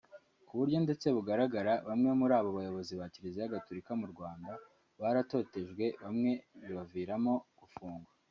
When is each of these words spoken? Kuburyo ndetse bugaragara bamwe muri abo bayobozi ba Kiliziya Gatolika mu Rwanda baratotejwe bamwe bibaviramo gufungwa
Kuburyo 0.47 0.77
ndetse 0.85 1.07
bugaragara 1.15 1.73
bamwe 1.87 2.09
muri 2.19 2.33
abo 2.39 2.49
bayobozi 2.57 2.93
ba 2.99 3.05
Kiliziya 3.13 3.53
Gatolika 3.55 3.91
mu 4.01 4.07
Rwanda 4.13 4.51
baratotejwe 4.99 5.85
bamwe 6.03 6.31
bibaviramo 6.65 7.33
gufungwa 7.59 8.07